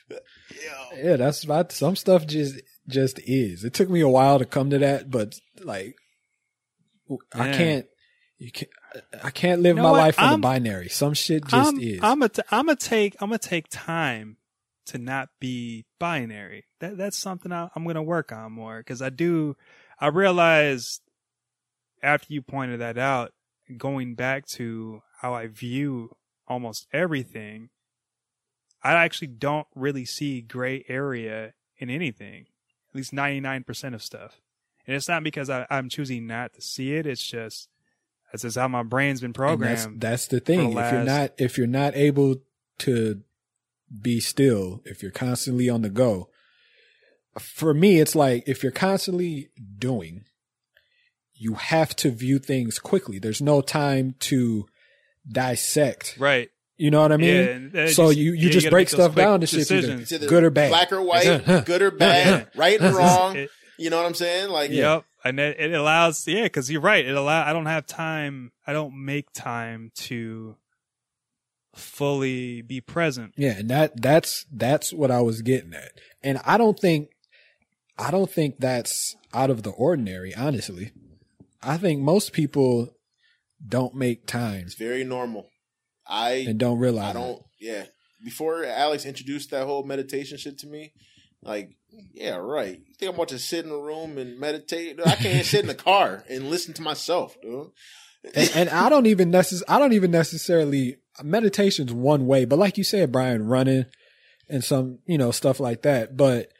[0.09, 0.17] yo.
[1.03, 2.25] Yeah, that's about some stuff.
[2.27, 3.63] Just just is.
[3.63, 5.95] It took me a while to come to that, but like,
[7.33, 7.57] I Yeah.
[7.57, 7.85] can't.
[8.37, 8.71] You can't.
[9.23, 9.97] I can't live You know my what?
[9.99, 10.89] life I'm- the binary.
[10.89, 11.99] Some shit just I'm, is.
[12.01, 14.37] I'm gonna t- I'm gonna take I'm gonna take time
[14.87, 16.65] to not be binary.
[16.79, 19.55] That that's something I, I'm gonna work on more because I do.
[19.99, 20.99] I realize
[22.03, 23.31] after you pointed that out,
[23.77, 26.11] going back to how I view
[26.47, 27.69] almost everything,
[28.83, 32.45] I actually don't really see gray area in anything.
[32.95, 34.39] At least 99% of stuff.
[34.87, 37.05] And it's not because I, I'm choosing not to see it.
[37.05, 37.67] It's just
[38.31, 39.99] that's just how my brain's been programmed.
[39.99, 40.73] that's, that's the thing.
[40.73, 42.37] the if you're not if you're not able
[42.79, 43.21] to
[44.01, 46.29] be still, if you're constantly on the go,
[47.37, 50.23] for me, it's like if you're constantly doing,
[51.33, 53.19] you have to view things quickly.
[53.19, 54.67] There's no time to
[55.27, 56.15] dissect.
[56.17, 56.49] right.
[56.77, 57.71] You know what I mean?
[57.73, 59.59] Yeah, uh, so just- you, you yeah, just gotta break stuff down to shit.
[59.71, 60.11] Either decisions.
[60.11, 60.69] It's good or bad.
[60.69, 63.35] black or white, good or bad, right and wrong.
[63.37, 64.49] It- You know what I'm saying?
[64.49, 65.03] Like, Yep.
[65.25, 67.03] And it, it allows, yeah, because you're right.
[67.03, 67.43] It allow.
[67.45, 68.51] I don't have time.
[68.67, 70.55] I don't make time to
[71.73, 73.33] fully be present.
[73.37, 75.91] Yeah, and that that's that's what I was getting at.
[76.23, 77.09] And I don't think
[77.97, 80.91] I don't think that's out of the ordinary, honestly.
[81.61, 82.89] I think most people
[83.67, 85.49] don't make time it's very normal.
[86.07, 87.41] I and don't realize I don't.
[87.59, 87.85] Yeah.
[88.23, 90.93] Before Alex introduced that whole meditation shit to me,
[91.41, 91.75] like,
[92.13, 92.79] yeah, right.
[92.85, 94.99] You think I'm about to sit in a room and meditate?
[95.05, 97.67] I can't sit in the car and listen to myself, dude.
[98.33, 102.77] And, and I don't even necess- I don't even necessarily meditation's one way, but like
[102.77, 103.85] you said, Bryan, running
[104.49, 106.17] and some, you know, stuff like that.
[106.17, 106.51] But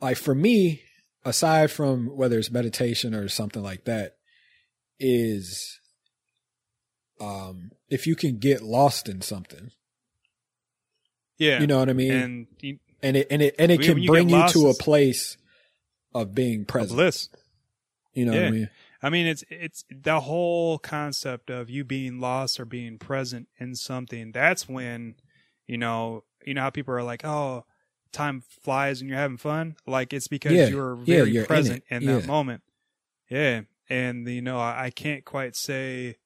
[0.00, 0.82] like for me,
[1.24, 4.16] aside from whether it's meditation or something like that,
[4.98, 5.80] is
[7.20, 9.70] um if you can get lost in something.
[11.38, 11.60] Yeah.
[11.60, 12.12] You know what I mean?
[12.12, 15.36] and you, and it and it and it can you bring you to a place
[16.14, 16.96] of being present.
[16.96, 17.28] bliss.
[18.14, 18.70] You know what I mean?
[19.02, 23.74] I mean, it's it's the whole concept of you being lost or being present in
[23.74, 24.30] something.
[24.32, 25.16] That's when,
[25.66, 27.64] you know, you know how people are like, "Oh,
[28.12, 30.68] time flies and you're having fun." Like it's because Yeah.
[30.68, 31.94] you're Yeah, very you're present it.
[31.96, 32.26] in, that Yeah.
[32.26, 32.62] moment.
[33.28, 36.16] Yeah, and you know, I, I can't quite say.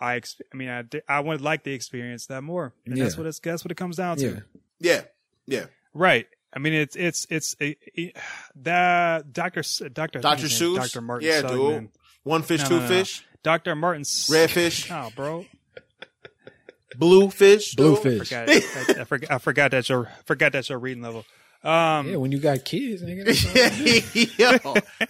[0.00, 3.26] I ex- I mean, I, I would like to experience that more, and that's what
[3.26, 4.42] it's that's what it comes down to.
[4.80, 5.02] Yeah.
[5.46, 5.64] Yeah.
[5.94, 6.26] Right.
[6.52, 8.16] I mean, it's it's it's a, it,
[8.56, 10.46] that Doctor Doctor Dr.
[10.46, 10.76] Seuss?
[10.76, 11.88] Doctor Martin Yeah, dude.
[12.22, 12.94] One fish, No, two no, no, no.
[12.94, 13.74] fish, Dr.
[13.74, 14.00] Martin.
[14.02, 15.46] S- red fish, Oh, bro.
[16.96, 18.02] blue fish, Blue dude.
[18.26, 18.28] fish.
[18.28, 21.24] Forgot, I, I, forgot, I forgot that your forgot that's your reading level.
[21.64, 23.24] Um, Yeah, when you got kids, nigga.
[23.26, 24.48] that's yo,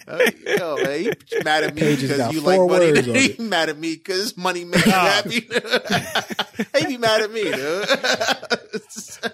[0.07, 3.19] uh, yo, man, you mad at me Pages because got you four like money.
[3.35, 4.97] He mad at me because money makes you Nah.
[4.97, 5.41] happy.
[6.79, 7.87] he be mad at me, dude.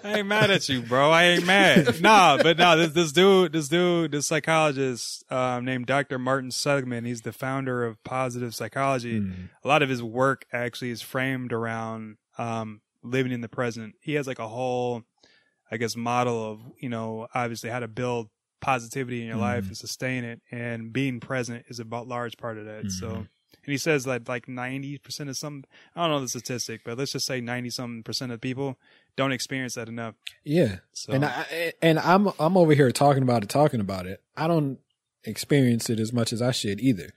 [0.04, 1.10] I ain't mad at you, bro.
[1.10, 2.00] I ain't mad.
[2.02, 6.18] nah, but no, this this dude, this dude, this psychologist um, named Dr.
[6.18, 7.04] Martin Seligman.
[7.04, 9.20] He's the founder of positive psychology.
[9.20, 9.48] Mm.
[9.64, 13.94] a lot of his work actually is framed around um, living in the present.
[14.00, 15.02] He has like a whole,
[15.70, 18.28] I guess, model of you know obviously how to build
[18.60, 19.68] positivity in your life Mhm.
[19.68, 22.90] and sustain it, and being present is a about large part of that.
[22.90, 23.16] So, Mhm.
[23.18, 23.28] and
[23.66, 25.64] he says that like ninety percent of some,
[25.94, 28.78] I don't know the statistic, but let's just say ninety some percent of people
[29.16, 30.14] don't experience that enough.
[30.44, 30.78] Yeah.
[30.92, 34.22] So, And I and I'm I'm over here talking about it, talking about it.
[34.36, 34.78] I don't
[35.24, 37.10] experience it as much as I should either.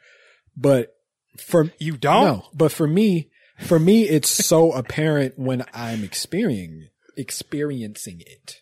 [0.58, 0.96] But
[1.38, 2.24] for you don't.
[2.26, 3.30] no, but for me,
[3.60, 6.90] For me, it's so apparent when I'm experiencing
[7.20, 8.62] experiencing it.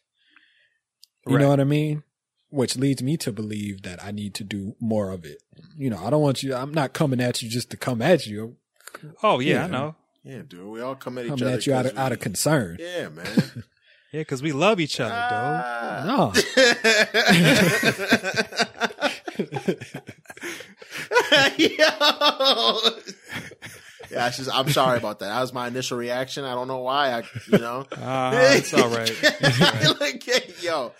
[1.25, 1.41] You Right.
[1.41, 2.03] know what I mean?
[2.49, 5.41] Which leads me to believe that I need to do more of it.
[5.77, 6.55] You know, I don't want you.
[6.55, 8.55] I'm not coming at you just to come at you.
[9.21, 9.63] Oh yeah, Yeah.
[9.65, 9.95] I know.
[10.23, 10.65] Yeah, dude.
[10.65, 11.57] We all come at each Coming other.
[11.57, 12.77] at you out of 'cause out of concern.
[12.79, 13.63] Yeah, man.
[14.13, 16.03] Yeah, because we love each other, Ah.
[16.07, 16.33] No.
[21.57, 22.79] Yo.
[24.27, 25.27] Yeah, just, I'm sorry about that.
[25.27, 26.43] That was my initial reaction.
[26.43, 27.11] I don't know why.
[27.11, 27.85] I, you know.
[27.97, 29.09] Uh, it's all right.
[29.09, 29.99] It's all right.
[29.99, 30.93] like, hey, yo,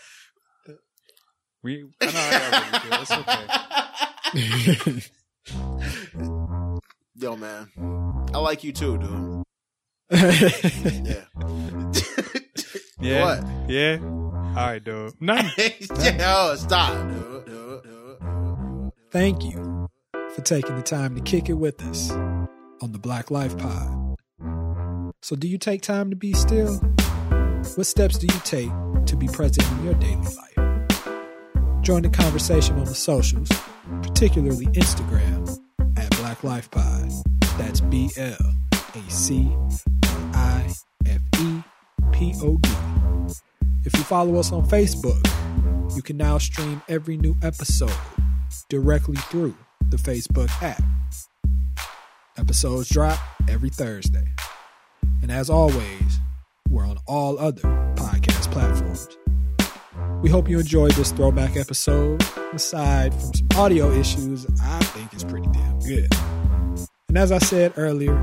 [1.64, 3.02] We, I know how y'all really.
[3.02, 5.12] It's okay.
[7.16, 7.70] yo, man,
[8.34, 9.44] I like you too, dude.
[11.06, 11.26] Yeah.
[13.00, 13.24] Yeah.
[13.24, 13.70] What?
[13.70, 14.00] Yeah.
[14.02, 15.14] All right, dude.
[15.22, 15.74] Nothing.
[16.20, 17.46] yo, stop, dude.
[17.46, 18.92] dude, dude, dude.
[19.12, 19.88] Thank you
[20.34, 22.12] for taking the time to kick it with us
[22.82, 24.16] on the Black Life Pod.
[25.22, 26.76] So, do you take time to be still?
[27.76, 28.72] What steps do you take
[29.06, 31.82] to be present in your daily life?
[31.82, 33.50] Join the conversation on the socials,
[34.02, 35.60] particularly Instagram
[35.98, 37.12] at Black Life Pod.
[37.58, 38.38] That's B L
[38.96, 39.52] A C
[40.34, 40.74] I
[41.06, 41.64] F E
[42.12, 42.70] P O D.
[43.86, 45.26] If you follow us on Facebook,
[45.96, 47.92] you can now stream every new episode
[48.70, 49.56] directly through
[49.90, 50.82] the Facebook app.
[52.38, 53.18] Episodes drop
[53.50, 54.28] every Thursday.
[55.22, 56.20] And as always,
[56.70, 57.64] we're on all other
[57.96, 59.18] podcast platforms.
[60.22, 62.24] We hope you enjoyed this throwback episode.
[62.54, 66.14] Aside from some audio issues, I think it's pretty damn good.
[67.10, 68.16] And as I said earlier,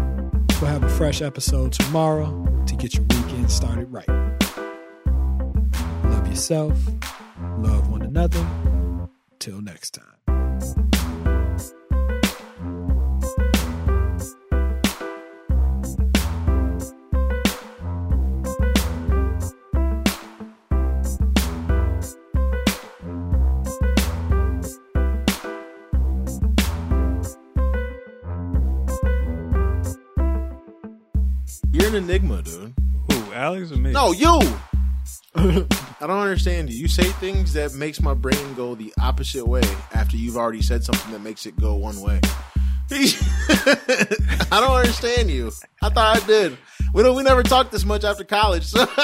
[0.60, 4.08] we'll have a fresh episode tomorrow to get your weekend started right.
[6.04, 6.78] Love yourself,
[7.58, 8.46] love one another.
[9.40, 10.13] Till next time.
[32.04, 32.74] Enigma, dude.
[33.10, 33.92] Who, Alex or me?
[33.92, 34.38] No, you.
[35.36, 36.78] I don't understand you.
[36.78, 40.84] You say things that makes my brain go the opposite way after you've already said
[40.84, 42.20] something that makes it go one way.
[42.90, 45.50] I don't understand you.
[45.82, 46.58] I thought I did.
[46.92, 47.16] We don't.
[47.16, 48.66] We never talked this much after college.
[48.66, 48.84] So